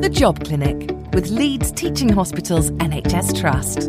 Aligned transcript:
The 0.00 0.10
Job 0.10 0.44
Clinic 0.44 0.90
with 1.14 1.30
Leeds 1.30 1.70
Teaching 1.70 2.08
Hospitals 2.08 2.72
NHS 2.72 3.40
Trust. 3.40 3.88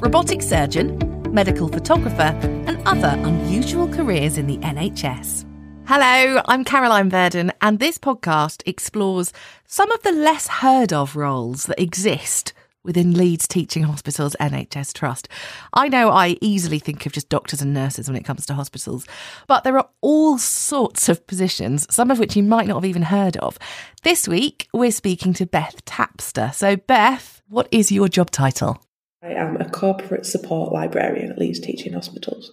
Robotic 0.00 0.40
surgeon, 0.40 0.96
medical 1.34 1.66
photographer, 1.66 2.38
and 2.66 2.80
other 2.86 3.08
unusual 3.26 3.88
careers 3.88 4.38
in 4.38 4.46
the 4.46 4.58
NHS. 4.58 5.44
Hello, 5.86 6.40
I'm 6.46 6.64
Caroline 6.64 7.10
Verdon, 7.10 7.52
and 7.60 7.80
this 7.80 7.98
podcast 7.98 8.62
explores 8.64 9.32
some 9.66 9.90
of 9.90 10.02
the 10.04 10.12
less 10.12 10.46
heard 10.46 10.92
of 10.92 11.16
roles 11.16 11.64
that 11.64 11.80
exist 11.80 12.52
within 12.84 13.14
Leeds 13.14 13.46
Teaching 13.46 13.84
Hospitals 13.84 14.36
NHS 14.40 14.92
Trust. 14.92 15.28
I 15.72 15.88
know 15.88 16.10
I 16.10 16.36
easily 16.40 16.78
think 16.78 17.06
of 17.06 17.12
just 17.12 17.28
doctors 17.28 17.62
and 17.62 17.72
nurses 17.72 18.08
when 18.08 18.16
it 18.16 18.24
comes 18.24 18.46
to 18.46 18.54
hospitals, 18.54 19.06
but 19.46 19.64
there 19.64 19.78
are 19.78 19.88
all 20.00 20.38
sorts 20.38 21.08
of 21.08 21.26
positions, 21.26 21.86
some 21.94 22.10
of 22.10 22.18
which 22.18 22.36
you 22.36 22.42
might 22.42 22.66
not 22.66 22.76
have 22.76 22.84
even 22.84 23.02
heard 23.02 23.36
of. 23.38 23.58
This 24.02 24.26
week, 24.26 24.68
we're 24.72 24.90
speaking 24.90 25.32
to 25.34 25.46
Beth 25.46 25.84
Tapster. 25.84 26.52
So, 26.54 26.76
Beth, 26.76 27.42
what 27.48 27.68
is 27.70 27.92
your 27.92 28.08
job 28.08 28.30
title? 28.30 28.82
I 29.22 29.34
am 29.34 29.56
a 29.60 29.68
corporate 29.70 30.26
support 30.26 30.72
librarian 30.72 31.30
at 31.30 31.38
Leeds 31.38 31.60
Teaching 31.60 31.92
Hospitals. 31.92 32.52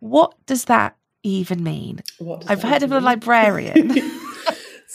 What 0.00 0.34
does 0.46 0.66
that 0.66 0.96
even 1.22 1.62
mean? 1.62 2.02
I've 2.48 2.62
heard 2.62 2.82
of 2.82 2.90
mean? 2.90 2.98
a 2.98 3.00
librarian. 3.00 3.90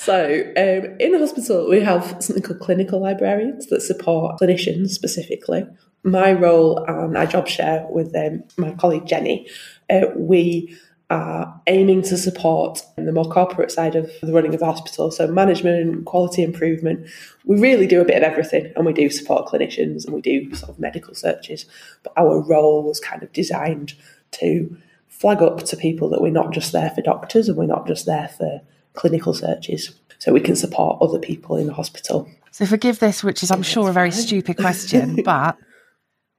So, 0.08 0.24
um, 0.56 0.96
in 1.02 1.12
the 1.12 1.20
hospital, 1.20 1.68
we 1.68 1.82
have 1.82 2.24
something 2.24 2.42
called 2.42 2.62
clinical 2.62 3.02
librarians 3.02 3.66
that 3.66 3.82
support 3.82 4.40
clinicians 4.40 4.92
specifically. 4.92 5.68
My 6.04 6.32
role 6.32 6.82
and 6.86 7.18
I 7.18 7.26
job 7.26 7.50
share 7.50 7.86
with 7.90 8.16
um, 8.16 8.46
my 8.56 8.72
colleague 8.76 9.06
Jenny. 9.06 9.50
Uh, 9.90 10.06
we 10.16 10.74
are 11.10 11.62
aiming 11.68 12.04
to 12.04 12.16
support 12.16 12.84
the 12.96 13.12
more 13.12 13.26
corporate 13.26 13.70
side 13.70 13.98
of 13.98 14.10
the 14.22 14.32
running 14.32 14.54
of 14.54 14.62
the 14.62 14.66
hospital, 14.66 15.12
so 15.12 15.28
management, 15.28 15.82
and 15.82 16.06
quality 16.06 16.42
improvement. 16.42 17.06
We 17.44 17.60
really 17.60 17.86
do 17.86 18.00
a 18.00 18.06
bit 18.06 18.16
of 18.16 18.24
everything, 18.24 18.72
and 18.78 18.86
we 18.86 18.94
do 18.94 19.10
support 19.10 19.50
clinicians 19.50 20.06
and 20.06 20.14
we 20.14 20.22
do 20.22 20.56
sort 20.56 20.70
of 20.70 20.80
medical 20.80 21.16
searches. 21.16 21.66
But 22.04 22.14
our 22.16 22.40
role 22.40 22.82
was 22.82 23.02
kind 23.02 23.24
of 23.24 23.34
designed 23.34 23.94
to 24.40 24.74
flag 25.10 25.42
up 25.42 25.64
to 25.64 25.76
people 25.76 26.08
that 26.12 26.22
we're 26.22 26.32
not 26.32 26.54
just 26.54 26.72
there 26.72 26.92
for 26.92 27.02
doctors 27.02 27.50
and 27.50 27.58
we're 27.58 27.66
not 27.66 27.88
just 27.88 28.06
there 28.06 28.30
for 28.30 28.62
clinical 28.98 29.34
searches 29.34 29.96
so 30.20 30.34
we 30.34 30.42
can 30.42 30.56
support 30.56 31.02
other 31.02 31.20
people 31.20 31.56
in 31.56 31.68
the 31.68 31.74
hospital. 31.74 32.28
So 32.52 32.66
forgive 32.66 33.00
this, 33.00 33.24
which 33.24 33.44
is, 33.44 33.52
I'm 33.52 33.64
sure, 33.64 33.90
a 33.90 33.94
very 33.94 34.12
stupid 34.12 34.58
question, 34.58 35.22
but 35.26 35.58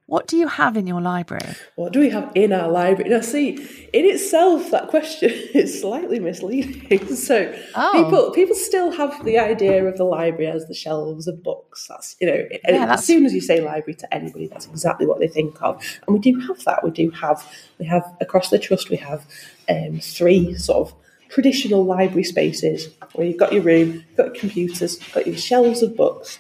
what 0.09 0.27
do 0.27 0.39
you 0.39 0.49
have 0.49 0.75
in 0.79 0.87
your 0.87 1.03
library? 1.03 1.55
What 1.77 1.93
do 1.93 2.01
we 2.01 2.09
have 2.09 2.33
in 2.35 2.51
our 2.51 2.71
library? 2.71 3.11
Now, 3.11 3.21
see, 3.21 3.57
in 3.93 4.07
itself, 4.07 4.71
that 4.71 4.89
question 4.89 5.31
is 5.55 5.81
slightly 5.81 6.19
misleading. 6.19 7.07
So 7.19 7.55
oh. 7.75 7.91
people 7.93 8.31
people 8.31 8.55
still 8.55 8.91
have 8.91 9.23
the 9.25 9.39
idea 9.39 9.85
of 9.85 9.99
the 9.99 10.05
library 10.05 10.47
as 10.47 10.67
the 10.67 10.75
shelves 10.75 11.29
of 11.29 11.43
books. 11.43 11.87
That's 11.89 12.17
you 12.21 12.27
know, 12.27 12.49
yeah, 12.67 12.87
that's... 12.87 13.03
as 13.03 13.07
soon 13.07 13.27
as 13.27 13.35
you 13.35 13.43
say 13.43 13.61
library 13.61 13.97
to 13.97 14.15
anybody, 14.15 14.47
that's 14.47 14.67
exactly 14.67 15.07
what 15.07 15.19
they 15.19 15.29
think 15.29 15.61
of. 15.61 15.83
And 16.07 16.15
we 16.15 16.21
do 16.21 16.39
have 16.41 16.65
that. 16.65 16.83
We 16.83 16.91
do 16.91 17.11
have 17.11 17.47
we 17.79 17.85
have 17.85 18.17
across 18.21 18.49
the 18.49 18.59
trust 18.59 18.89
we 18.89 18.97
have 18.97 19.27
um, 19.69 20.01
three 20.01 20.55
sort 20.55 20.89
of 20.89 20.95
traditional 21.29 21.85
library 21.85 22.25
spaces 22.25 22.89
where 23.15 23.27
you've 23.27 23.37
got 23.37 23.53
your 23.53 23.63
room, 23.63 24.05
got 24.17 24.27
your 24.27 24.35
computers, 24.35 24.97
got 25.13 25.27
your 25.27 25.37
shelves 25.37 25.83
of 25.83 25.97
books. 25.97 26.39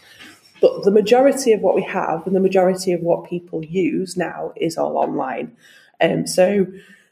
But 0.61 0.84
the 0.84 0.91
majority 0.91 1.53
of 1.53 1.61
what 1.61 1.75
we 1.75 1.83
have 1.83 2.27
and 2.27 2.34
the 2.34 2.41
majority 2.41 2.92
of 2.92 3.00
what 3.00 3.28
people 3.28 3.64
use 3.64 4.16
now 4.16 4.53
is 4.56 4.77
all 4.77 4.97
online. 4.97 5.56
Um, 6.00 6.27
so 6.27 6.66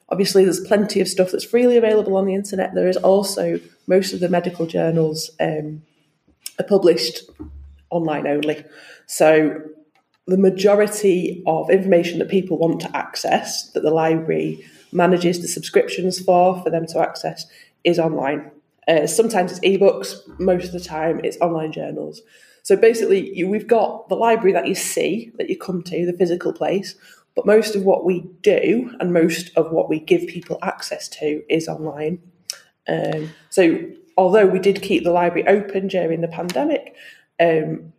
obviously 0.09 0.45
there's 0.45 0.61
plenty 0.61 1.01
of 1.01 1.09
stuff 1.09 1.31
that's 1.31 1.45
freely 1.45 1.77
available 1.77 2.17
on 2.17 2.27
the 2.27 2.35
internet. 2.35 2.75
There 2.75 2.89
is 2.89 2.97
also 2.97 3.61
most 3.87 4.13
of 4.13 4.21
the 4.21 4.29
medical 4.29 4.67
journals 4.67 5.31
um, 5.41 5.83
are 6.59 6.65
published 6.65 7.21
online 7.91 8.27
only. 8.27 8.65
So 9.07 9.61
the 10.27 10.39
majority 10.39 11.43
of 11.47 11.71
information 11.71 12.19
that 12.19 12.29
people 12.29 12.59
want 12.59 12.81
to 12.81 12.97
access 12.97 13.71
that 13.71 13.83
the 13.83 13.91
library 13.91 14.65
manages 14.93 15.41
the 15.41 15.49
subscriptions 15.49 16.19
for 16.19 16.61
for 16.63 16.71
them 16.71 16.87
to 16.87 16.99
access 16.99 17.47
is 17.85 17.99
online. 17.99 18.51
Uh, 18.89 19.07
sometimes 19.07 19.51
it's 19.53 19.61
ebooks, 19.61 20.17
most 20.39 20.67
of 20.67 20.73
the 20.73 20.81
time 20.81 21.21
it's 21.25 21.37
online 21.41 21.73
journals. 21.73 22.23
So 22.63 22.77
basically, 22.77 23.37
you, 23.37 23.49
we've 23.49 23.67
got 23.67 24.09
the 24.09 24.17
library 24.17 24.53
that 24.53 24.67
you 24.67 24.75
see, 24.75 25.33
that 25.39 25.49
you 25.49 25.57
come 25.57 25.83
to, 25.85 26.07
the 26.07 26.13
physical 26.13 26.53
place, 26.53 26.95
but 27.37 27.47
most 27.47 27.77
of 27.77 27.85
what 27.85 28.05
we 28.05 28.25
do 28.43 28.93
and 28.99 29.13
most 29.13 29.51
of 29.57 29.71
what 29.71 29.89
we 29.89 30.01
give 30.01 30.27
people 30.27 30.59
access 30.63 31.09
to 31.09 31.43
is 31.49 31.69
online. 31.69 32.19
Um, 32.89 33.31
so 33.51 33.79
although 34.17 34.47
we 34.47 34.59
did 34.59 34.83
keep 34.83 35.05
the 35.05 35.13
library 35.13 35.47
open 35.47 35.89
during 35.89 36.23
the 36.23 36.29
pandemic, 36.29 36.95
um, 37.39 37.93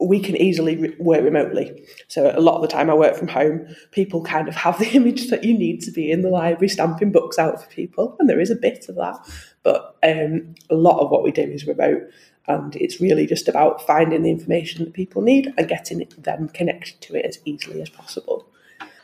we 0.00 0.18
can 0.18 0.36
easily 0.36 0.76
re- 0.76 0.96
work 0.98 1.22
remotely. 1.22 1.86
So 2.08 2.32
a 2.34 2.40
lot 2.40 2.56
of 2.56 2.62
the 2.62 2.68
time 2.68 2.88
I 2.88 2.94
work 2.94 3.16
from 3.16 3.28
home, 3.28 3.66
people 3.90 4.22
kind 4.22 4.48
of 4.48 4.56
have 4.56 4.78
the 4.78 4.88
image 4.92 5.28
that 5.28 5.44
you 5.44 5.56
need 5.56 5.82
to 5.82 5.90
be 5.90 6.10
in 6.10 6.22
the 6.22 6.28
library 6.28 6.68
stamping 6.68 7.12
books 7.12 7.38
out 7.38 7.62
for 7.62 7.68
people, 7.70 8.16
and 8.18 8.28
there 8.28 8.40
is 8.40 8.50
a 8.50 8.56
bit 8.56 8.88
of 8.88 8.96
that. 8.96 9.18
But 9.62 9.96
um, 10.02 10.54
a 10.70 10.74
lot 10.74 11.00
of 11.00 11.10
what 11.10 11.22
we 11.22 11.30
do 11.30 11.42
is 11.42 11.66
remote, 11.66 12.02
and 12.46 12.74
it's 12.76 13.00
really 13.00 13.26
just 13.26 13.48
about 13.48 13.86
finding 13.86 14.22
the 14.22 14.30
information 14.30 14.84
that 14.84 14.94
people 14.94 15.22
need 15.22 15.52
and 15.56 15.68
getting 15.68 16.06
them 16.18 16.48
connected 16.48 17.00
to 17.02 17.14
it 17.14 17.26
as 17.26 17.38
easily 17.44 17.82
as 17.82 17.90
possible. 17.90 18.46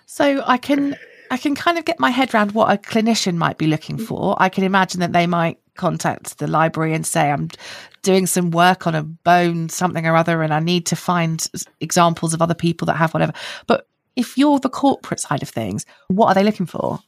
So 0.07 0.43
I 0.47 0.57
can 0.57 0.97
I 1.31 1.37
can 1.37 1.55
kind 1.55 1.79
of 1.79 1.85
get 1.85 2.01
my 2.01 2.11
head 2.11 2.33
around 2.33 2.53
what 2.53 2.73
a 2.73 2.79
clinician 2.79 3.35
might 3.37 3.59
be 3.59 3.67
looking 3.67 3.99
for. 3.99 4.37
I 4.39 4.49
can 4.49 4.65
imagine 4.65 5.01
that 5.01 5.13
they 5.13 5.27
might 5.27 5.59
contact 5.77 6.39
the 6.39 6.47
library 6.47 6.95
and 6.95 7.07
say, 7.07 7.31
I'm 7.31 7.49
doing 8.03 8.27
some 8.27 8.51
work 8.51 8.87
on 8.87 8.95
a 8.95 9.03
bone, 9.03 9.69
something 9.69 10.07
or 10.07 10.17
other, 10.17 10.43
and 10.43 10.53
I 10.53 10.61
need 10.61 10.87
to 10.87 10.97
find 10.97 11.47
examples 11.81 12.35
of 12.35 12.43
other 12.43 12.55
people 12.55 12.87
that 12.87 12.97
have 12.97 13.13
whatever. 13.13 13.33
But 13.67 13.87
if 14.17 14.39
you're 14.39 14.59
the 14.59 14.69
corporate 14.69 15.21
side 15.21 15.43
of 15.43 15.49
things, 15.49 15.85
what 16.09 16.29
are 16.29 16.35
they 16.35 16.45
looking 16.45 16.67
for? 16.67 17.01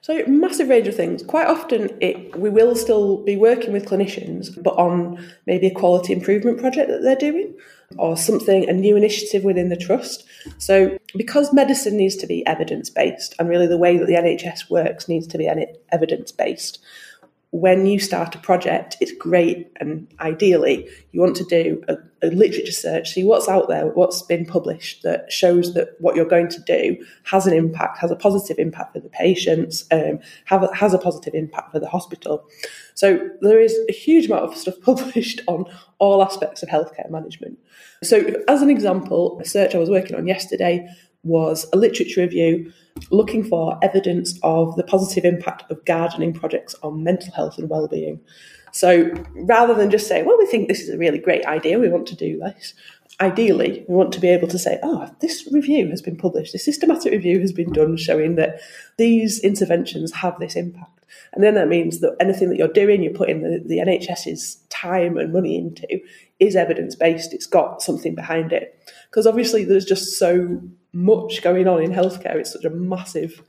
So, 0.00 0.22
massive 0.26 0.68
range 0.68 0.86
of 0.86 0.94
things. 0.94 1.22
Quite 1.22 1.46
often, 1.46 1.96
it, 2.00 2.38
we 2.38 2.50
will 2.50 2.76
still 2.76 3.24
be 3.24 3.36
working 3.36 3.72
with 3.72 3.86
clinicians, 3.86 4.50
but 4.62 4.74
on 4.76 5.26
maybe 5.46 5.68
a 5.68 5.74
quality 5.74 6.12
improvement 6.12 6.58
project 6.58 6.90
that 6.90 7.02
they're 7.02 7.16
doing 7.16 7.54
or 7.96 8.16
something, 8.16 8.68
a 8.68 8.72
new 8.72 8.96
initiative 8.96 9.44
within 9.44 9.68
the 9.68 9.76
trust. 9.76 10.24
So, 10.58 10.98
because 11.16 11.54
medicine 11.54 11.96
needs 11.96 12.16
to 12.16 12.26
be 12.26 12.46
evidence 12.46 12.90
based, 12.90 13.34
and 13.38 13.48
really 13.48 13.66
the 13.66 13.78
way 13.78 13.96
that 13.96 14.06
the 14.06 14.14
NHS 14.14 14.68
works 14.68 15.08
needs 15.08 15.26
to 15.28 15.38
be 15.38 15.50
evidence 15.90 16.32
based, 16.32 16.80
when 17.54 17.86
you 17.86 18.00
start 18.00 18.34
a 18.34 18.38
project, 18.38 18.96
it's 19.00 19.12
great 19.12 19.70
and 19.76 20.12
ideally 20.18 20.88
you 21.12 21.20
want 21.20 21.36
to 21.36 21.44
do 21.44 21.80
a, 21.86 21.94
a, 22.20 22.26
literature 22.30 22.72
search, 22.72 23.12
see 23.12 23.22
what's 23.22 23.46
out 23.46 23.68
there, 23.68 23.86
what's 23.86 24.22
been 24.22 24.44
published 24.44 25.04
that 25.04 25.30
shows 25.30 25.72
that 25.74 25.90
what 26.00 26.16
you're 26.16 26.24
going 26.24 26.48
to 26.48 26.60
do 26.62 26.96
has 27.22 27.46
an 27.46 27.54
impact, 27.54 27.98
has 27.98 28.10
a 28.10 28.16
positive 28.16 28.58
impact 28.58 28.92
for 28.92 28.98
the 28.98 29.08
patients, 29.08 29.84
um, 29.92 30.18
have 30.46 30.68
has 30.74 30.92
a 30.92 30.98
positive 30.98 31.32
impact 31.32 31.70
for 31.70 31.78
the 31.78 31.88
hospital. 31.88 32.44
So 32.94 33.30
there 33.40 33.60
is 33.60 33.78
a 33.88 33.92
huge 33.92 34.26
amount 34.26 34.46
of 34.46 34.56
stuff 34.56 34.74
published 34.82 35.40
on 35.46 35.64
all 36.00 36.24
aspects 36.24 36.64
of 36.64 36.68
healthcare 36.68 37.08
management. 37.08 37.56
So 38.02 38.34
as 38.48 38.62
an 38.62 38.68
example, 38.68 39.38
a 39.40 39.44
search 39.44 39.76
I 39.76 39.78
was 39.78 39.90
working 39.90 40.16
on 40.16 40.26
yesterday 40.26 40.88
was 41.24 41.66
a 41.72 41.76
literature 41.76 42.20
review 42.20 42.72
looking 43.10 43.42
for 43.42 43.78
evidence 43.82 44.38
of 44.42 44.76
the 44.76 44.84
positive 44.84 45.24
impact 45.24 45.70
of 45.70 45.84
gardening 45.84 46.32
projects 46.32 46.74
on 46.82 47.02
mental 47.02 47.32
health 47.32 47.58
and 47.58 47.68
well-being. 47.68 48.20
So 48.72 49.12
rather 49.34 49.74
than 49.74 49.90
just 49.90 50.08
saying, 50.08 50.26
well, 50.26 50.38
we 50.38 50.46
think 50.46 50.68
this 50.68 50.80
is 50.80 50.90
a 50.90 50.98
really 50.98 51.18
great 51.18 51.44
idea, 51.46 51.78
we 51.78 51.88
want 51.88 52.06
to 52.08 52.16
do 52.16 52.38
this, 52.38 52.74
ideally, 53.20 53.84
we 53.88 53.94
want 53.94 54.12
to 54.12 54.20
be 54.20 54.28
able 54.28 54.48
to 54.48 54.58
say, 54.58 54.78
oh, 54.82 55.08
this 55.20 55.48
review 55.52 55.88
has 55.90 56.02
been 56.02 56.16
published, 56.16 56.52
this 56.52 56.64
systematic 56.64 57.12
review 57.12 57.40
has 57.40 57.52
been 57.52 57.72
done 57.72 57.96
showing 57.96 58.34
that 58.36 58.60
these 58.96 59.40
interventions 59.40 60.12
have 60.12 60.38
this 60.38 60.56
impact. 60.56 61.04
And 61.32 61.44
then 61.44 61.54
that 61.54 61.68
means 61.68 62.00
that 62.00 62.16
anything 62.20 62.48
that 62.48 62.58
you're 62.58 62.68
doing, 62.68 63.02
you're 63.02 63.12
putting 63.12 63.42
the, 63.42 63.62
the 63.64 63.78
NHS's 63.78 64.56
time 64.70 65.16
and 65.16 65.32
money 65.32 65.56
into, 65.56 66.00
is 66.40 66.56
evidence 66.56 66.96
based. 66.96 67.32
It's 67.32 67.46
got 67.46 67.82
something 67.82 68.14
behind 68.14 68.52
it. 68.52 68.76
Because 69.14 69.28
obviously, 69.28 69.64
there's 69.64 69.84
just 69.84 70.18
so 70.18 70.60
much 70.92 71.40
going 71.40 71.68
on 71.68 71.80
in 71.80 71.92
healthcare. 71.92 72.34
It's 72.34 72.52
such 72.52 72.64
a 72.64 72.70
massive 72.70 73.44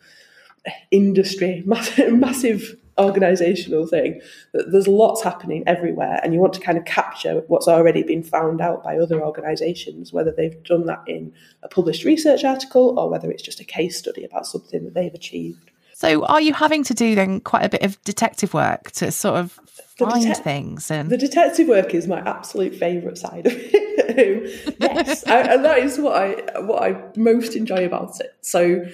industry, 0.91 1.63
massive, 1.65 2.13
massive 2.13 2.75
organizational 2.99 3.87
thing 3.87 4.21
that 4.53 4.71
there's 4.71 4.87
lots 4.87 5.23
happening 5.23 5.63
everywhere 5.65 6.19
and 6.23 6.35
you 6.35 6.39
want 6.39 6.53
to 6.53 6.61
kind 6.61 6.77
of 6.77 6.85
capture 6.85 7.43
what's 7.47 7.67
already 7.67 8.03
been 8.03 8.23
found 8.23 8.61
out 8.61 8.83
by 8.83 8.95
other 8.97 9.21
organizations 9.21 10.13
whether 10.13 10.31
they've 10.31 10.63
done 10.63 10.85
that 10.85 11.03
in 11.05 11.33
a 11.61 11.67
published 11.67 12.05
research 12.05 12.45
article 12.45 12.97
or 12.97 13.09
whether 13.09 13.29
it's 13.29 13.43
just 13.43 13.59
a 13.59 13.65
case 13.65 13.97
study 13.97 14.23
about 14.23 14.47
something 14.47 14.85
that 14.85 14.93
they've 14.93 15.13
achieved 15.13 15.71
so 15.93 16.23
are 16.27 16.39
you 16.39 16.53
having 16.53 16.85
to 16.85 16.93
do 16.93 17.15
then 17.15 17.41
quite 17.41 17.65
a 17.65 17.69
bit 17.69 17.81
of 17.81 18.01
detective 18.05 18.53
work 18.53 18.91
to 18.91 19.11
sort 19.11 19.35
of 19.35 19.59
find 19.97 20.25
det- 20.25 20.43
things 20.43 20.91
and 20.91 21.09
the 21.09 21.17
detective 21.17 21.67
work 21.67 21.93
is 21.93 22.07
my 22.07 22.19
absolute 22.19 22.75
favorite 22.75 23.17
side 23.17 23.45
of 23.47 23.53
it 23.57 24.75
yes 24.79 25.25
I, 25.25 25.41
and 25.41 25.65
that 25.65 25.79
is 25.79 25.99
what 25.99 26.15
i 26.15 26.61
what 26.61 26.83
i 26.83 27.01
most 27.15 27.55
enjoy 27.55 27.85
about 27.85 28.19
it 28.19 28.35
so 28.41 28.85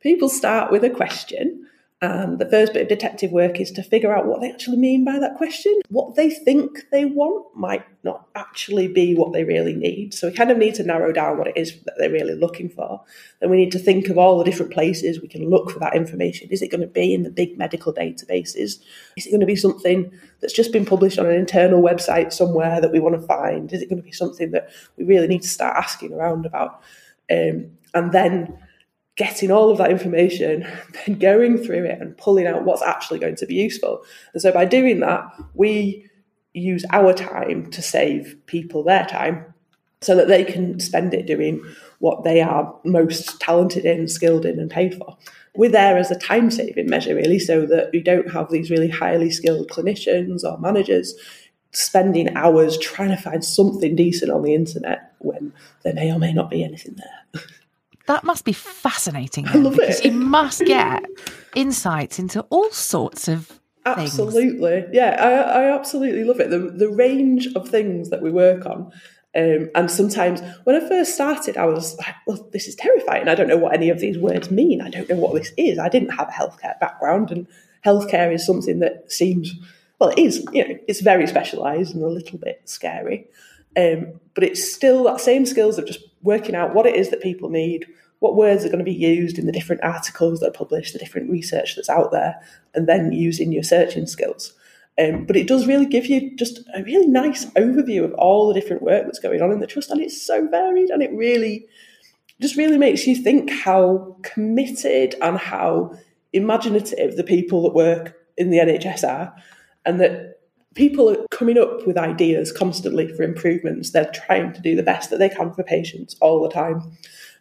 people 0.00 0.28
start 0.28 0.72
with 0.72 0.84
a 0.84 0.90
question 0.90 1.66
And 2.00 2.38
the 2.38 2.48
first 2.48 2.74
bit 2.74 2.82
of 2.82 2.88
detective 2.88 3.32
work 3.32 3.58
is 3.60 3.72
to 3.72 3.82
figure 3.82 4.14
out 4.14 4.26
what 4.26 4.40
they 4.40 4.50
actually 4.50 4.76
mean 4.76 5.04
by 5.04 5.18
that 5.18 5.34
question. 5.36 5.80
What 5.88 6.14
they 6.14 6.30
think 6.30 6.84
they 6.92 7.04
want 7.04 7.46
might 7.56 7.84
not 8.04 8.28
actually 8.36 8.86
be 8.86 9.16
what 9.16 9.32
they 9.32 9.42
really 9.42 9.74
need. 9.74 10.14
So 10.14 10.28
we 10.28 10.34
kind 10.34 10.52
of 10.52 10.58
need 10.58 10.76
to 10.76 10.84
narrow 10.84 11.10
down 11.10 11.38
what 11.38 11.48
it 11.48 11.56
is 11.56 11.80
that 11.86 11.94
they're 11.98 12.08
really 12.10 12.36
looking 12.36 12.68
for. 12.68 13.02
Then 13.40 13.50
we 13.50 13.56
need 13.56 13.72
to 13.72 13.80
think 13.80 14.08
of 14.08 14.16
all 14.16 14.38
the 14.38 14.44
different 14.44 14.72
places 14.72 15.20
we 15.20 15.26
can 15.26 15.50
look 15.50 15.72
for 15.72 15.80
that 15.80 15.96
information. 15.96 16.50
Is 16.50 16.62
it 16.62 16.70
going 16.70 16.82
to 16.82 16.86
be 16.86 17.12
in 17.12 17.24
the 17.24 17.30
big 17.30 17.58
medical 17.58 17.92
databases? 17.92 18.78
Is 19.16 19.26
it 19.26 19.30
going 19.30 19.40
to 19.40 19.46
be 19.46 19.56
something 19.56 20.12
that's 20.40 20.52
just 20.52 20.72
been 20.72 20.86
published 20.86 21.18
on 21.18 21.26
an 21.26 21.34
internal 21.34 21.82
website 21.82 22.32
somewhere 22.32 22.80
that 22.80 22.92
we 22.92 23.00
want 23.00 23.20
to 23.20 23.26
find? 23.26 23.72
Is 23.72 23.82
it 23.82 23.88
going 23.88 24.00
to 24.00 24.04
be 24.04 24.12
something 24.12 24.50
that 24.52 24.70
we 24.96 25.04
really 25.04 25.26
need 25.26 25.42
to 25.42 25.48
start 25.48 25.76
asking 25.76 26.12
around 26.12 26.46
about? 26.46 26.82
Um, 27.30 27.72
and 27.94 28.12
then 28.12 28.58
getting 29.16 29.50
all 29.50 29.70
of 29.70 29.78
that 29.78 29.90
information, 29.90 30.66
then 31.06 31.18
going 31.18 31.58
through 31.58 31.84
it 31.84 32.00
and 32.00 32.16
pulling 32.16 32.46
out 32.46 32.64
what's 32.64 32.82
actually 32.82 33.18
going 33.18 33.36
to 33.36 33.46
be 33.46 33.54
useful. 33.54 34.04
And 34.32 34.40
so 34.40 34.52
by 34.52 34.64
doing 34.64 35.00
that, 35.00 35.24
we 35.54 36.08
use 36.54 36.84
our 36.92 37.12
time 37.12 37.70
to 37.70 37.82
save 37.82 38.36
people 38.46 38.82
their 38.82 39.04
time 39.06 39.52
so 40.00 40.14
that 40.14 40.28
they 40.28 40.44
can 40.44 40.78
spend 40.80 41.12
it 41.12 41.26
doing 41.26 41.62
what 41.98 42.24
they 42.24 42.40
are 42.40 42.74
most 42.84 43.40
talented 43.40 43.84
in, 43.84 44.08
skilled 44.08 44.46
in, 44.46 44.58
and 44.58 44.70
paid 44.70 44.94
for. 44.94 45.16
We're 45.54 45.70
there 45.70 45.98
as 45.98 46.10
a 46.10 46.18
time 46.18 46.50
saving 46.50 46.88
measure, 46.88 47.14
really, 47.14 47.38
so 47.38 47.66
that 47.66 47.90
we 47.92 48.00
don't 48.00 48.30
have 48.30 48.50
these 48.50 48.70
really 48.70 48.88
highly 48.88 49.30
skilled 49.30 49.68
clinicians 49.68 50.44
or 50.44 50.58
managers 50.58 51.14
spending 51.72 52.34
hours 52.36 52.78
trying 52.78 53.10
to 53.10 53.16
find 53.16 53.44
something 53.44 53.94
decent 53.94 54.30
on 54.30 54.42
the 54.42 54.54
internet 54.54 55.12
when 55.18 55.52
there 55.82 55.94
may 55.94 56.12
or 56.12 56.18
may 56.18 56.32
not 56.32 56.50
be 56.50 56.64
anything 56.64 56.96
there. 56.96 57.42
That 58.06 58.24
must 58.24 58.44
be 58.44 58.52
fascinating. 58.52 59.46
I 59.48 59.54
love 59.54 59.74
because 59.76 60.00
it. 60.00 60.06
you 60.06 60.12
must 60.12 60.64
get 60.64 61.04
insights 61.54 62.18
into 62.18 62.40
all 62.48 62.70
sorts 62.70 63.28
of 63.28 63.46
things. 63.84 64.18
Absolutely, 64.18 64.86
yeah, 64.92 65.16
I, 65.20 65.62
I 65.62 65.74
absolutely 65.74 66.24
love 66.24 66.40
it. 66.40 66.48
The 66.48 66.58
the 66.58 66.88
range 66.88 67.48
of 67.54 67.68
things 67.68 68.08
that 68.08 68.22
we 68.22 68.30
work 68.30 68.64
on, 68.64 68.90
um, 69.36 69.68
and 69.74 69.90
sometimes 69.90 70.40
when 70.64 70.76
I 70.76 70.88
first 70.88 71.14
started, 71.14 71.56
I 71.56 71.66
was 71.66 71.96
like, 71.98 72.14
"Well, 72.26 72.48
this 72.52 72.66
is 72.66 72.74
terrifying. 72.74 73.28
I 73.28 73.34
don't 73.34 73.48
know 73.48 73.58
what 73.58 73.74
any 73.74 73.90
of 73.90 74.00
these 74.00 74.16
words 74.16 74.50
mean. 74.50 74.80
I 74.80 74.88
don't 74.88 75.08
know 75.08 75.16
what 75.16 75.34
this 75.34 75.52
is. 75.56 75.78
I 75.78 75.88
didn't 75.88 76.10
have 76.10 76.28
a 76.28 76.32
healthcare 76.32 76.78
background, 76.80 77.30
and 77.30 77.46
healthcare 77.84 78.32
is 78.32 78.46
something 78.46 78.78
that 78.80 79.12
seems 79.12 79.54
well, 79.98 80.10
it 80.10 80.18
is. 80.18 80.46
You 80.52 80.66
know, 80.66 80.78
it's 80.88 81.00
very 81.00 81.26
specialised 81.26 81.94
and 81.94 82.02
a 82.02 82.08
little 82.08 82.38
bit 82.38 82.62
scary." 82.64 83.26
Um, 83.76 84.20
but 84.34 84.44
it's 84.44 84.74
still 84.74 85.04
that 85.04 85.20
same 85.20 85.44
skills 85.44 85.78
of 85.78 85.86
just 85.86 86.00
working 86.22 86.54
out 86.54 86.74
what 86.74 86.86
it 86.86 86.96
is 86.96 87.10
that 87.10 87.20
people 87.20 87.50
need, 87.50 87.86
what 88.20 88.34
words 88.34 88.64
are 88.64 88.68
going 88.68 88.78
to 88.78 88.84
be 88.84 88.92
used 88.92 89.38
in 89.38 89.46
the 89.46 89.52
different 89.52 89.84
articles 89.84 90.40
that 90.40 90.48
are 90.48 90.52
published, 90.52 90.94
the 90.94 90.98
different 90.98 91.30
research 91.30 91.76
that's 91.76 91.90
out 91.90 92.10
there, 92.10 92.40
and 92.74 92.88
then 92.88 93.12
using 93.12 93.52
your 93.52 93.62
searching 93.62 94.06
skills. 94.06 94.54
Um, 94.98 95.26
but 95.26 95.36
it 95.36 95.46
does 95.46 95.66
really 95.66 95.86
give 95.86 96.06
you 96.06 96.34
just 96.36 96.58
a 96.74 96.82
really 96.82 97.06
nice 97.06 97.44
overview 97.50 98.04
of 98.04 98.12
all 98.14 98.48
the 98.48 98.54
different 98.54 98.82
work 98.82 99.04
that's 99.04 99.20
going 99.20 99.40
on 99.40 99.52
in 99.52 99.60
the 99.60 99.66
trust, 99.66 99.90
and 99.90 100.00
it's 100.00 100.20
so 100.20 100.48
varied, 100.48 100.90
and 100.90 101.02
it 101.02 101.12
really 101.12 101.66
just 102.40 102.56
really 102.56 102.78
makes 102.78 103.06
you 103.06 103.16
think 103.16 103.50
how 103.50 104.16
committed 104.22 105.14
and 105.22 105.38
how 105.38 105.96
imaginative 106.32 107.16
the 107.16 107.24
people 107.24 107.62
that 107.62 107.74
work 107.74 108.16
in 108.36 108.50
the 108.50 108.58
NHS 108.58 109.08
are, 109.08 109.34
and 109.84 110.00
that 110.00 110.40
people 110.74 111.10
are 111.10 111.26
coming 111.30 111.58
up 111.58 111.86
with 111.86 111.96
ideas 111.96 112.52
constantly 112.52 113.08
for 113.14 113.22
improvements. 113.22 113.90
They're 113.90 114.10
trying 114.12 114.52
to 114.52 114.60
do 114.60 114.76
the 114.76 114.82
best 114.82 115.10
that 115.10 115.18
they 115.18 115.28
can 115.28 115.52
for 115.52 115.62
patients 115.62 116.16
all 116.20 116.42
the 116.42 116.50
time. 116.50 116.92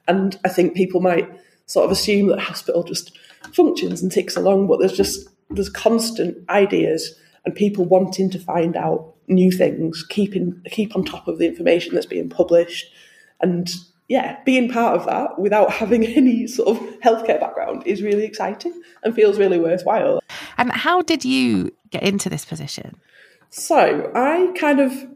And 0.07 0.39
I 0.45 0.49
think 0.49 0.75
people 0.75 1.01
might 1.01 1.29
sort 1.65 1.85
of 1.85 1.91
assume 1.91 2.27
that 2.27 2.39
hospital 2.39 2.83
just 2.83 3.17
functions 3.53 4.01
and 4.01 4.11
ticks 4.11 4.35
along, 4.35 4.67
but 4.67 4.79
there's 4.79 4.97
just 4.97 5.27
there's 5.49 5.69
constant 5.69 6.37
ideas 6.49 7.15
and 7.47 7.55
people 7.55 7.85
wanting 7.85 8.29
to 8.29 8.37
find 8.37 8.75
out 8.75 9.13
new 9.29 9.49
things, 9.53 10.03
keeping 10.09 10.61
keep 10.69 10.97
on 10.97 11.05
top 11.05 11.29
of 11.29 11.37
the 11.37 11.47
information 11.47 11.93
that's 11.93 12.05
being 12.05 12.27
published, 12.27 12.91
and 13.39 13.69
yeah, 14.09 14.43
being 14.43 14.69
part 14.69 14.99
of 14.99 15.05
that 15.05 15.39
without 15.39 15.71
having 15.71 16.05
any 16.17 16.45
sort 16.45 16.75
of 16.75 16.83
healthcare 16.99 17.39
background 17.39 17.83
is 17.85 18.01
really 18.01 18.25
exciting 18.25 18.81
and 19.01 19.15
feels 19.15 19.39
really 19.39 19.57
worthwhile. 19.57 20.19
And 20.57 20.73
how 20.73 21.01
did 21.01 21.23
you 21.23 21.71
get 21.89 22.03
into 22.03 22.29
this 22.29 22.43
position? 22.43 22.97
So 23.49 24.11
I 24.13 24.51
kind 24.59 24.81
of 24.81 25.07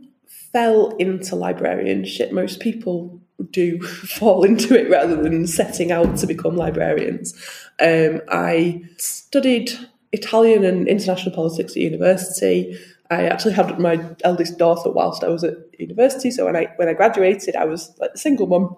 fell 0.53 0.95
into 0.99 1.35
librarianship. 1.35 2.31
Most 2.31 2.61
people 2.61 3.19
do 3.51 3.81
fall 3.81 4.43
into 4.45 4.79
it 4.79 4.89
rather 4.89 5.21
than 5.21 5.47
setting 5.47 5.91
out 5.91 6.15
to 6.19 6.27
become 6.27 6.55
librarians. 6.55 7.33
Um, 7.81 8.21
I 8.29 8.83
studied 8.95 9.71
Italian 10.11 10.63
and 10.63 10.87
international 10.87 11.33
politics 11.33 11.73
at 11.73 11.77
university. 11.77 12.77
I 13.09 13.27
actually 13.27 13.53
had 13.53 13.79
my 13.79 14.03
eldest 14.23 14.57
daughter 14.57 14.89
whilst 14.89 15.23
I 15.23 15.27
was 15.27 15.43
at 15.43 15.57
university. 15.77 16.31
So 16.31 16.45
when 16.45 16.55
I 16.55 16.71
when 16.77 16.87
I 16.87 16.93
graduated, 16.93 17.55
I 17.55 17.65
was 17.65 17.93
like 17.99 18.11
a 18.13 18.17
single 18.17 18.47
mum. 18.47 18.75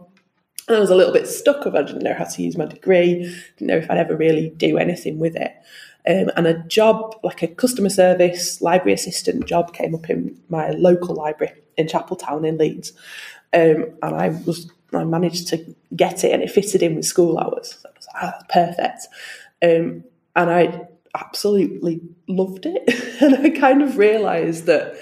And 0.68 0.78
I 0.78 0.80
was 0.80 0.90
a 0.90 0.96
little 0.96 1.14
bit 1.14 1.28
stuck 1.28 1.66
of 1.66 1.76
I 1.76 1.84
didn't 1.84 2.04
know 2.04 2.14
how 2.14 2.24
to 2.24 2.42
use 2.42 2.58
my 2.58 2.66
degree, 2.66 3.24
didn't 3.58 3.68
know 3.68 3.78
if 3.78 3.92
I'd 3.92 3.98
ever 3.98 4.16
really 4.16 4.50
do 4.52 4.78
anything 4.78 5.20
with 5.20 5.36
it. 5.36 5.54
Um, 6.08 6.32
and 6.36 6.48
a 6.48 6.64
job, 6.64 7.16
like 7.24 7.44
a 7.44 7.48
customer 7.48 7.90
service 7.90 8.62
library 8.62 8.94
assistant 8.94 9.46
job, 9.46 9.74
came 9.74 9.94
up 9.94 10.10
in 10.10 10.40
my 10.50 10.70
local 10.72 11.16
library 11.16 11.54
in 11.78 11.88
Chapeltown 11.88 12.48
in 12.48 12.58
Leeds. 12.58 12.94
Um, 13.54 13.98
and 14.02 14.16
I 14.16 14.30
was 14.46 14.72
I 14.94 15.04
managed 15.04 15.48
to 15.50 15.76
get 15.96 16.24
it, 16.24 16.32
and 16.32 16.42
it 16.42 16.52
fitted 16.52 16.82
in 16.82 16.96
with 16.96 17.06
school 17.06 17.38
hours. 17.40 17.78
So 17.82 17.90
I 17.90 17.94
was 17.96 18.08
ah, 18.16 18.40
perfect. 18.50 19.08
Um, 19.62 20.04
and 20.36 20.50
I 20.50 20.88
absolutely 21.16 22.02
loved 22.28 22.66
it, 22.66 22.84
and 23.22 23.36
I 23.36 23.50
kind 23.50 23.82
of 23.82 23.98
realised 23.98 24.66
that, 24.66 24.96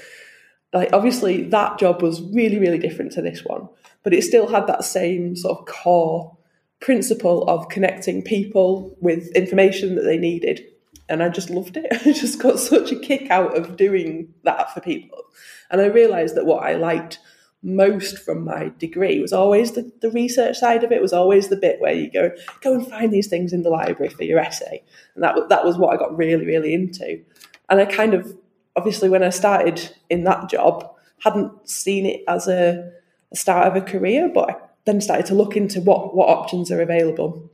like, 0.73 0.93
obviously 0.93 1.43
that 1.49 1.79
job 1.79 2.01
was 2.01 2.21
really, 2.21 2.59
really 2.59 2.79
different 2.79 3.11
to 3.13 3.21
this 3.21 3.43
one, 3.43 3.69
but 4.03 4.13
it 4.13 4.23
still 4.23 4.47
had 4.47 4.67
that 4.67 4.83
same 4.83 5.35
sort 5.35 5.59
of 5.59 5.65
core 5.65 6.37
principle 6.79 7.47
of 7.47 7.69
connecting 7.69 8.23
people 8.23 8.97
with 8.99 9.27
information 9.35 9.95
that 9.95 10.01
they 10.01 10.17
needed 10.17 10.65
and 11.11 11.21
I 11.21 11.29
just 11.29 11.49
loved 11.49 11.77
it. 11.77 11.87
I 12.05 12.13
just 12.13 12.39
got 12.39 12.57
such 12.57 12.91
a 12.91 12.99
kick 12.99 13.29
out 13.29 13.55
of 13.57 13.75
doing 13.75 14.33
that 14.43 14.73
for 14.73 14.79
people. 14.79 15.21
And 15.69 15.81
I 15.81 15.85
realised 15.85 16.35
that 16.35 16.45
what 16.45 16.63
I 16.63 16.75
liked 16.75 17.19
most 17.63 18.17
from 18.17 18.43
my 18.43 18.71
degree 18.79 19.21
was 19.21 19.33
always 19.33 19.73
the, 19.73 19.91
the 20.01 20.09
research 20.11 20.57
side 20.57 20.83
of 20.83 20.91
it, 20.91 21.01
was 21.01 21.13
always 21.13 21.49
the 21.49 21.55
bit 21.55 21.79
where 21.79 21.93
you 21.93 22.09
go, 22.11 22.31
go 22.61 22.73
and 22.73 22.87
find 22.87 23.13
these 23.13 23.27
things 23.27 23.53
in 23.53 23.63
the 23.63 23.69
library 23.69 24.09
for 24.09 24.23
your 24.23 24.39
essay. 24.39 24.83
And 25.15 25.23
that, 25.23 25.35
that 25.49 25.63
was 25.63 25.77
what 25.77 25.93
I 25.93 25.97
got 25.97 26.17
really, 26.17 26.45
really 26.45 26.73
into. 26.73 27.21
And 27.69 27.79
I 27.79 27.85
kind 27.85 28.13
of, 28.13 28.35
obviously, 28.75 29.09
when 29.09 29.23
I 29.23 29.29
started 29.29 29.95
in 30.09 30.23
that 30.23 30.49
job, 30.49 30.91
hadn't 31.19 31.69
seen 31.69 32.05
it 32.05 32.23
as 32.27 32.47
a, 32.47 32.91
a 33.31 33.35
start 33.35 33.67
of 33.67 33.75
a 33.75 33.85
career, 33.85 34.29
but 34.33 34.49
I 34.49 34.55
then 34.85 34.99
started 34.99 35.27
to 35.27 35.35
look 35.35 35.55
into 35.55 35.81
what, 35.81 36.15
what 36.15 36.29
options 36.29 36.71
are 36.71 36.81
available. 36.81 37.49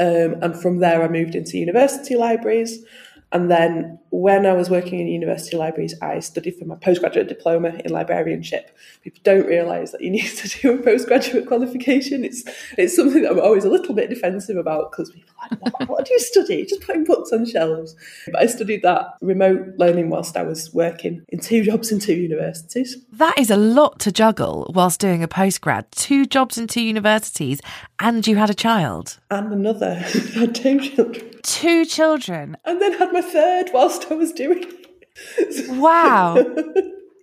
Um, 0.00 0.36
and 0.42 0.60
from 0.60 0.78
there, 0.78 1.02
I 1.02 1.08
moved 1.08 1.34
into 1.36 1.58
university 1.58 2.16
libraries. 2.16 2.84
And 3.30 3.50
then 3.50 3.98
when 4.10 4.46
I 4.46 4.52
was 4.52 4.70
working 4.70 5.00
in 5.00 5.08
university 5.08 5.56
libraries, 5.56 5.94
I 6.00 6.20
studied 6.20 6.56
for 6.56 6.64
my 6.64 6.76
postgraduate 6.76 7.28
diploma 7.28 7.80
in 7.84 7.92
librarianship. 7.92 8.76
People 9.02 9.20
don't 9.22 9.46
realise 9.46 9.92
that 9.92 10.00
you 10.00 10.10
need 10.10 10.26
to 10.36 10.48
do 10.48 10.74
a 10.74 10.82
postgraduate 10.82 11.46
qualification. 11.46 12.24
It's 12.24 12.44
it's 12.76 12.96
something 12.96 13.22
that 13.22 13.32
I'm 13.32 13.40
always 13.40 13.64
a 13.64 13.70
little 13.70 13.94
bit 13.94 14.10
defensive 14.10 14.56
about 14.56 14.90
because 14.90 15.10
people 15.10 15.34
are 15.42 15.48
like, 15.50 15.80
what, 15.80 15.88
what 15.88 16.06
do 16.06 16.14
you 16.14 16.20
study? 16.20 16.64
Just 16.64 16.82
putting 16.82 17.04
books 17.04 17.32
on 17.32 17.44
shelves. 17.44 17.94
But 18.26 18.42
I 18.42 18.46
studied 18.46 18.82
that 18.82 19.14
remote 19.20 19.74
learning 19.76 20.10
whilst 20.10 20.36
I 20.36 20.42
was 20.42 20.72
working 20.72 21.24
in 21.28 21.40
two 21.40 21.62
jobs 21.62 21.92
in 21.92 21.98
two 21.98 22.14
universities. 22.14 22.96
That 23.12 23.38
is 23.38 23.50
a 23.50 23.56
lot 23.56 23.98
to 24.00 24.12
juggle 24.12 24.70
whilst 24.74 25.00
doing 25.00 25.22
a 25.22 25.28
postgrad. 25.28 25.90
Two 25.90 26.26
jobs 26.26 26.58
in 26.58 26.66
two 26.66 26.82
universities, 26.82 27.60
and 27.98 28.26
you 28.26 28.36
had 28.36 28.50
a 28.50 28.54
child. 28.54 29.18
And 29.30 29.52
another. 29.52 30.02
I 30.04 30.38
had 30.38 30.54
two 30.54 30.80
children. 30.80 31.30
Two 31.42 31.84
children. 31.84 32.56
And 32.64 32.80
then 32.80 32.92
had 32.98 33.12
my 33.12 33.20
third 33.20 33.70
whilst 33.72 33.97
I 34.10 34.14
was 34.14 34.32
doing 34.32 34.64
it. 34.64 35.70
Wow. 35.70 36.36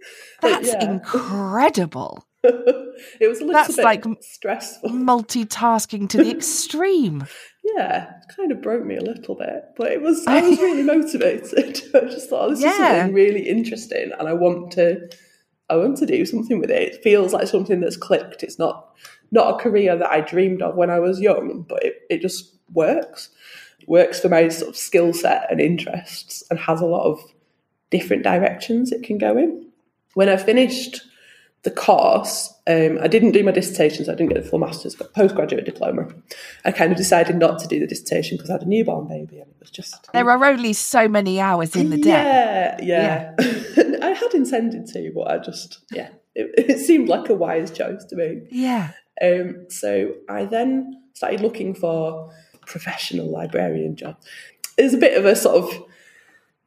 That's 0.41 0.67
yeah. 0.67 0.91
incredible. 0.91 2.27
it 2.43 3.27
was 3.27 3.39
a 3.39 3.45
little 3.45 3.53
That's 3.53 3.75
bit 3.75 3.85
like 3.85 4.05
stressful. 4.21 4.89
Multitasking 4.91 6.09
to 6.09 6.17
the 6.17 6.29
extreme. 6.29 7.25
Yeah, 7.63 8.03
it 8.03 8.35
kind 8.35 8.51
of 8.51 8.61
broke 8.61 8.85
me 8.85 8.97
a 8.97 9.01
little 9.01 9.35
bit, 9.35 9.63
but 9.75 9.91
it 9.91 10.01
was 10.01 10.25
I 10.27 10.41
was 10.41 10.59
really 10.59 10.83
motivated. 10.83 11.81
I 11.95 12.01
just 12.01 12.29
thought 12.29 12.45
oh, 12.45 12.49
this 12.51 12.63
is 12.63 12.75
something 12.75 13.13
really 13.13 13.47
interesting, 13.47 14.11
and 14.17 14.27
I 14.27 14.33
want 14.33 14.71
to 14.73 15.09
I 15.69 15.77
want 15.77 15.97
to 15.97 16.05
do 16.05 16.25
something 16.25 16.59
with 16.59 16.69
it. 16.69 16.93
It 16.93 17.03
feels 17.03 17.33
like 17.33 17.47
something 17.47 17.79
that's 17.79 17.97
clicked. 17.97 18.43
It's 18.43 18.59
not 18.59 18.95
not 19.31 19.55
a 19.55 19.63
career 19.63 19.97
that 19.97 20.11
I 20.11 20.21
dreamed 20.21 20.61
of 20.61 20.75
when 20.75 20.91
I 20.91 20.99
was 20.99 21.19
young, 21.19 21.65
but 21.67 21.83
it, 21.83 21.95
it 22.11 22.21
just 22.21 22.55
works. 22.71 23.31
Works 23.87 24.19
for 24.19 24.29
my 24.29 24.47
sort 24.49 24.69
of 24.69 24.75
skill 24.75 25.13
set 25.13 25.51
and 25.51 25.61
interests, 25.61 26.43
and 26.49 26.59
has 26.59 26.81
a 26.81 26.85
lot 26.85 27.05
of 27.05 27.19
different 27.89 28.23
directions 28.23 28.91
it 28.91 29.03
can 29.03 29.17
go 29.17 29.37
in. 29.37 29.67
When 30.13 30.29
I 30.29 30.37
finished 30.37 31.01
the 31.63 31.71
course, 31.71 32.53
um, 32.67 32.99
I 33.01 33.07
didn't 33.07 33.31
do 33.31 33.43
my 33.43 33.51
dissertation, 33.51 34.05
so 34.05 34.11
I 34.11 34.15
didn't 34.15 34.33
get 34.33 34.45
a 34.45 34.47
full 34.47 34.59
master's, 34.59 34.95
got 34.95 35.13
postgraduate 35.13 35.65
diploma. 35.65 36.07
I 36.63 36.71
kind 36.71 36.91
of 36.91 36.97
decided 36.97 37.37
not 37.37 37.59
to 37.59 37.67
do 37.67 37.79
the 37.79 37.87
dissertation 37.87 38.37
because 38.37 38.49
I 38.49 38.53
had 38.53 38.61
a 38.61 38.67
newborn 38.67 39.07
baby 39.07 39.39
and 39.39 39.49
it 39.49 39.57
was 39.59 39.71
just. 39.71 40.11
There 40.13 40.29
are 40.29 40.45
only 40.45 40.73
so 40.73 41.07
many 41.07 41.39
hours 41.39 41.75
in 41.75 41.89
the 41.89 41.97
day. 41.97 42.09
Yeah, 42.09 42.77
yeah. 42.81 43.35
yeah. 43.39 43.83
I 44.01 44.09
had 44.09 44.33
intended 44.33 44.87
to, 44.87 45.11
but 45.13 45.29
I 45.29 45.37
just, 45.39 45.79
yeah, 45.91 46.09
it, 46.35 46.53
it 46.69 46.79
seemed 46.79 47.09
like 47.09 47.29
a 47.29 47.35
wise 47.35 47.71
choice 47.71 48.05
to 48.05 48.15
me. 48.15 48.41
Yeah. 48.51 48.91
Um, 49.21 49.65
so 49.69 50.13
I 50.29 50.45
then 50.45 51.01
started 51.13 51.41
looking 51.41 51.73
for 51.73 52.31
professional 52.65 53.29
librarian 53.29 53.95
job. 53.95 54.17
There's 54.77 54.93
a 54.93 54.97
bit 54.97 55.17
of 55.17 55.25
a 55.25 55.35
sort 55.35 55.55
of 55.55 55.85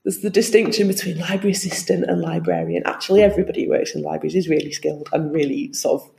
there's 0.04 0.20
the 0.20 0.30
distinction 0.30 0.88
between 0.88 1.18
library 1.18 1.52
assistant 1.52 2.04
and 2.04 2.22
librarian. 2.22 2.82
Actually, 2.86 3.22
everybody 3.22 3.64
who 3.64 3.70
works 3.70 3.94
in 3.94 4.02
libraries 4.02 4.34
is 4.34 4.48
really 4.48 4.72
skilled 4.72 5.08
and 5.12 5.32
really 5.32 5.72
sort 5.74 6.00
of 6.00 6.10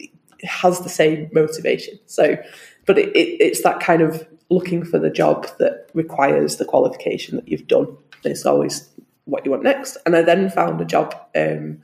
has 0.43 0.81
the 0.81 0.89
same 0.89 1.29
motivation. 1.33 1.98
So, 2.05 2.38
but 2.86 2.98
it, 2.98 3.09
it, 3.15 3.41
it's 3.41 3.63
that 3.63 3.79
kind 3.79 4.01
of 4.01 4.27
looking 4.50 4.83
for 4.83 5.00
the 5.00 5.09
job 5.09 5.48
that 5.59 5.89
requires 5.93 6.57
the 6.57 6.65
qualification 6.65 7.36
that 7.36 7.48
you've 7.48 7.67
done. 7.67 7.98
It's 8.24 8.45
always 8.45 8.89
what 9.25 9.45
you 9.45 9.51
want 9.51 9.63
next. 9.63 9.98
And 10.05 10.15
I 10.15 10.21
then 10.21 10.50
found 10.50 10.81
a 10.81 10.86
job 10.86 11.15
um, 11.36 11.81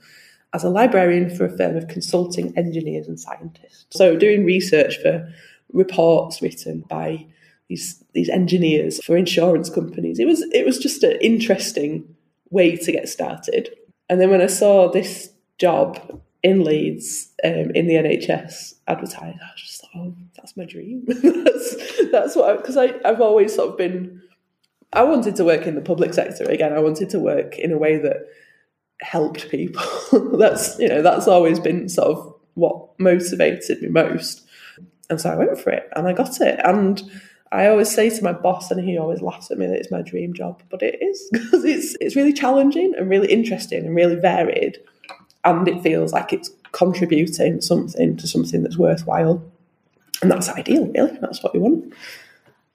as 0.52 0.64
a 0.64 0.68
librarian 0.68 1.34
for 1.34 1.46
a 1.46 1.56
firm 1.56 1.76
of 1.76 1.88
consulting 1.88 2.56
engineers 2.56 3.08
and 3.08 3.18
scientists. 3.18 3.86
So, 3.90 4.16
doing 4.16 4.44
research 4.44 4.98
for 4.98 5.32
reports 5.72 6.40
written 6.40 6.84
by 6.88 7.26
these 7.68 8.02
these 8.12 8.28
engineers 8.28 9.02
for 9.04 9.16
insurance 9.16 9.70
companies. 9.70 10.18
It 10.18 10.26
was 10.26 10.42
it 10.52 10.64
was 10.64 10.78
just 10.78 11.02
an 11.02 11.18
interesting 11.20 12.16
way 12.50 12.76
to 12.76 12.92
get 12.92 13.08
started. 13.08 13.70
And 14.08 14.20
then 14.20 14.30
when 14.30 14.40
I 14.40 14.46
saw 14.46 14.90
this 14.90 15.30
job 15.58 16.22
in 16.42 16.62
Leeds 16.62 17.32
um, 17.44 17.70
in 17.74 17.86
the 17.86 17.94
NHS 17.94 18.74
advertised, 18.86 19.38
I 19.42 19.50
was 19.52 19.62
just 19.62 19.82
like, 19.82 19.90
oh, 19.96 20.14
that's 20.36 20.56
my 20.56 20.64
dream. 20.64 21.04
that's 21.06 22.10
that's 22.10 22.36
what 22.36 22.58
because 22.58 22.76
I, 22.76 22.86
I 22.86 23.00
I've 23.04 23.20
always 23.20 23.54
sort 23.54 23.70
of 23.70 23.76
been. 23.76 24.22
I 24.92 25.02
wanted 25.02 25.34
to 25.36 25.44
work 25.44 25.66
in 25.66 25.74
the 25.74 25.80
public 25.80 26.14
sector 26.14 26.44
again. 26.44 26.72
I 26.72 26.78
wanted 26.78 27.10
to 27.10 27.18
work 27.18 27.58
in 27.58 27.72
a 27.72 27.78
way 27.78 27.98
that 27.98 28.28
helped 29.00 29.50
people. 29.50 29.82
that's 30.38 30.78
you 30.78 30.88
know 30.88 31.02
that's 31.02 31.26
always 31.26 31.58
been 31.58 31.88
sort 31.88 32.08
of 32.08 32.34
what 32.54 32.98
motivated 32.98 33.82
me 33.82 33.88
most. 33.88 34.46
And 35.08 35.20
so 35.20 35.30
I 35.30 35.36
went 35.36 35.58
for 35.58 35.70
it 35.70 35.88
and 35.94 36.08
I 36.08 36.12
got 36.12 36.40
it. 36.40 36.58
And 36.64 37.02
I 37.56 37.68
always 37.68 37.90
say 37.90 38.10
to 38.10 38.22
my 38.22 38.32
boss, 38.32 38.70
and 38.70 38.86
he 38.86 38.98
always 38.98 39.22
laughs 39.22 39.50
at 39.50 39.58
me 39.58 39.66
that 39.66 39.76
it's 39.76 39.90
my 39.90 40.02
dream 40.02 40.34
job, 40.34 40.62
but 40.68 40.82
it 40.82 41.02
is 41.02 41.28
because 41.32 41.64
it's 41.64 41.96
it's 42.00 42.16
really 42.16 42.32
challenging 42.32 42.94
and 42.96 43.08
really 43.08 43.32
interesting 43.32 43.86
and 43.86 43.96
really 43.96 44.16
varied, 44.16 44.78
and 45.44 45.66
it 45.66 45.82
feels 45.82 46.12
like 46.12 46.32
it's 46.32 46.50
contributing 46.72 47.60
something 47.60 48.16
to 48.18 48.28
something 48.28 48.62
that's 48.62 48.76
worthwhile, 48.76 49.42
and 50.20 50.30
that's 50.30 50.48
ideal. 50.50 50.86
Really, 50.86 51.16
that's 51.20 51.42
what 51.42 51.54
we 51.54 51.60
want. 51.60 51.92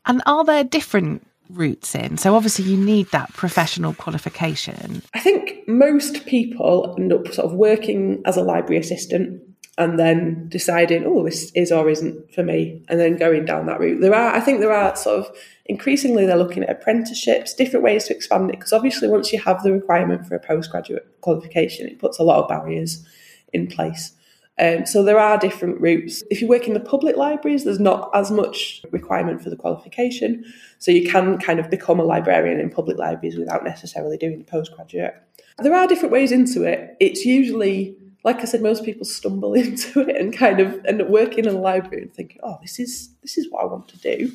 And 0.05 0.23
are 0.25 0.43
there 0.43 0.63
different 0.63 1.27
routes 1.50 1.93
in? 1.93 2.17
So 2.17 2.35
obviously 2.35 2.65
you 2.65 2.77
need 2.77 3.11
that 3.11 3.31
professional 3.33 3.93
qualification. 3.93 5.03
I 5.13 5.19
think 5.19 5.67
most 5.67 6.25
people 6.25 6.95
end 6.97 7.13
up 7.13 7.27
sort 7.27 7.45
of 7.45 7.53
working 7.53 8.21
as 8.25 8.35
a 8.35 8.41
library 8.41 8.79
assistant 8.79 9.43
and 9.77 9.97
then 9.97 10.47
deciding, 10.49 11.05
oh, 11.05 11.23
this 11.23 11.51
is 11.53 11.71
or 11.71 11.89
isn't 11.89 12.33
for 12.33 12.43
me, 12.43 12.83
and 12.89 12.99
then 12.99 13.17
going 13.17 13.45
down 13.45 13.65
that 13.65 13.79
route. 13.79 14.01
There 14.01 14.13
are, 14.13 14.35
I 14.35 14.39
think, 14.39 14.59
there 14.59 14.73
are 14.73 14.95
sort 14.95 15.19
of 15.19 15.35
increasingly 15.65 16.25
they're 16.25 16.35
looking 16.35 16.63
at 16.63 16.69
apprenticeships, 16.69 17.53
different 17.53 17.83
ways 17.83 18.05
to 18.05 18.15
expand 18.15 18.49
it, 18.49 18.59
because 18.59 18.73
obviously 18.73 19.07
once 19.07 19.31
you 19.31 19.39
have 19.39 19.63
the 19.63 19.71
requirement 19.71 20.27
for 20.27 20.35
a 20.35 20.39
postgraduate 20.39 21.07
qualification, 21.21 21.87
it 21.87 21.99
puts 21.99 22.19
a 22.19 22.23
lot 22.23 22.43
of 22.43 22.49
barriers 22.49 23.05
in 23.53 23.67
place. 23.67 24.11
Um, 24.59 24.85
so 24.85 25.01
there 25.01 25.17
are 25.17 25.37
different 25.37 25.79
routes. 25.79 26.21
If 26.29 26.41
you 26.41 26.47
work 26.47 26.67
in 26.67 26.73
the 26.73 26.79
public 26.79 27.15
libraries, 27.15 27.63
there's 27.63 27.79
not 27.79 28.11
as 28.13 28.29
much 28.29 28.83
requirement 28.91 29.41
for 29.41 29.49
the 29.49 29.55
qualification, 29.55 30.43
so 30.77 30.91
you 30.91 31.09
can 31.09 31.37
kind 31.37 31.59
of 31.59 31.69
become 31.69 31.99
a 31.99 32.03
librarian 32.03 32.59
in 32.59 32.69
public 32.69 32.97
libraries 32.97 33.37
without 33.37 33.63
necessarily 33.63 34.17
doing 34.17 34.37
the 34.37 34.43
postgraduate. 34.43 35.15
There 35.57 35.73
are 35.73 35.87
different 35.87 36.11
ways 36.11 36.31
into 36.31 36.63
it. 36.63 36.95
It's 36.99 37.23
usually 37.23 37.95
like 38.23 38.39
I 38.41 38.45
said, 38.45 38.61
most 38.61 38.83
people 38.83 39.05
stumble 39.05 39.53
into 39.55 40.01
it 40.01 40.15
and 40.15 40.35
kind 40.35 40.59
of 40.59 40.83
end 40.85 41.01
up 41.01 41.09
working 41.09 41.45
in 41.45 41.55
a 41.55 41.59
library 41.59 42.03
and 42.03 42.13
thinking, 42.13 42.39
oh, 42.43 42.57
this 42.61 42.79
is 42.79 43.09
this 43.21 43.37
is 43.37 43.49
what 43.49 43.63
I 43.63 43.65
want 43.65 43.87
to 43.89 43.97
do. 43.97 44.31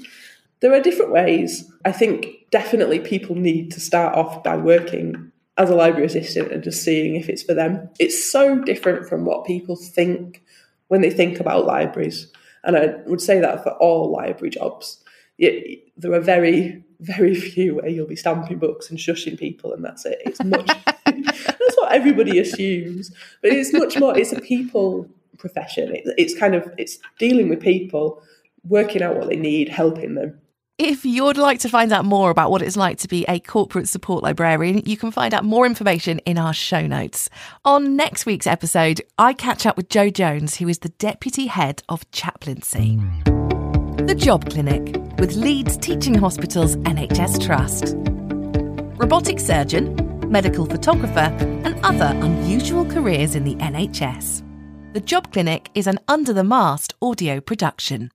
There 0.60 0.72
are 0.72 0.80
different 0.80 1.12
ways. 1.12 1.70
I 1.84 1.92
think 1.92 2.26
definitely 2.50 2.98
people 3.00 3.36
need 3.36 3.70
to 3.72 3.80
start 3.80 4.14
off 4.14 4.42
by 4.42 4.56
working 4.56 5.30
as 5.58 5.70
a 5.70 5.74
library 5.74 6.06
assistant 6.06 6.52
and 6.52 6.62
just 6.62 6.82
seeing 6.82 7.14
if 7.14 7.28
it's 7.28 7.42
for 7.42 7.54
them. 7.54 7.88
It's 7.98 8.30
so 8.30 8.58
different 8.62 9.08
from 9.08 9.24
what 9.24 9.46
people 9.46 9.76
think 9.76 10.42
when 10.88 11.00
they 11.00 11.10
think 11.10 11.40
about 11.40 11.66
libraries. 11.66 12.30
And 12.64 12.76
I 12.76 12.96
would 13.06 13.20
say 13.20 13.40
that 13.40 13.62
for 13.62 13.70
all 13.72 14.10
library 14.10 14.50
jobs. 14.50 15.02
It, 15.38 15.92
there 15.96 16.12
are 16.12 16.20
very, 16.20 16.82
very 17.00 17.34
few 17.34 17.76
where 17.76 17.88
you'll 17.88 18.06
be 18.06 18.16
stamping 18.16 18.58
books 18.58 18.90
and 18.90 18.98
shushing 18.98 19.38
people, 19.38 19.72
and 19.72 19.84
that's 19.84 20.04
it. 20.06 20.20
It's 20.24 20.42
much 20.42 20.70
what 21.86 21.94
everybody 21.94 22.38
assumes. 22.38 23.10
But 23.42 23.52
it's 23.52 23.72
much 23.72 23.98
more, 23.98 24.16
it's 24.18 24.32
a 24.32 24.40
people 24.40 25.08
profession. 25.38 25.94
It, 25.94 26.04
it's 26.18 26.38
kind 26.38 26.54
of, 26.54 26.68
it's 26.78 26.98
dealing 27.18 27.48
with 27.48 27.60
people, 27.60 28.22
working 28.64 29.02
out 29.02 29.16
what 29.16 29.28
they 29.28 29.36
need, 29.36 29.68
helping 29.68 30.14
them. 30.14 30.40
If 30.78 31.06
you'd 31.06 31.38
like 31.38 31.60
to 31.60 31.70
find 31.70 31.90
out 31.90 32.04
more 32.04 32.28
about 32.28 32.50
what 32.50 32.60
it's 32.60 32.76
like 32.76 32.98
to 32.98 33.08
be 33.08 33.24
a 33.28 33.40
corporate 33.40 33.88
support 33.88 34.22
librarian, 34.22 34.82
you 34.84 34.98
can 34.98 35.10
find 35.10 35.32
out 35.32 35.42
more 35.42 35.64
information 35.64 36.18
in 36.20 36.36
our 36.36 36.52
show 36.52 36.86
notes. 36.86 37.30
On 37.64 37.96
next 37.96 38.26
week's 38.26 38.46
episode, 38.46 39.00
I 39.16 39.32
catch 39.32 39.64
up 39.64 39.78
with 39.78 39.88
Joe 39.88 40.10
Jones, 40.10 40.56
who 40.56 40.68
is 40.68 40.80
the 40.80 40.90
Deputy 40.90 41.46
Head 41.46 41.82
of 41.88 42.10
Chaplaincy. 42.10 43.00
The 43.24 44.14
Job 44.18 44.50
Clinic 44.50 44.96
with 45.18 45.34
Leeds 45.34 45.78
Teaching 45.78 46.14
Hospitals 46.14 46.76
NHS 46.76 47.46
Trust. 47.46 47.94
Robotic 48.98 49.40
surgeon, 49.40 49.96
medical 50.28 50.66
photographer, 50.66 51.35
and 51.64 51.78
other 51.85 52.11
unusual 52.25 52.85
careers 52.85 53.35
in 53.35 53.45
the 53.45 53.54
NHS. 53.56 54.42
The 54.92 55.00
Job 55.00 55.33
Clinic 55.33 55.71
is 55.75 55.87
an 55.87 55.99
under 56.09 56.33
the 56.33 56.45
mast 56.45 56.95
audio 57.02 57.40
production. 57.40 58.04